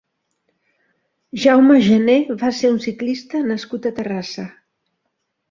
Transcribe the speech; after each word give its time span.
Jaume 1.43 1.77
Janer 1.89 2.15
va 2.41 2.49
ser 2.61 2.73
un 2.77 2.81
ciclista 2.87 3.43
nascut 3.53 3.87
a 3.87 3.95
Terrassa. 4.01 4.49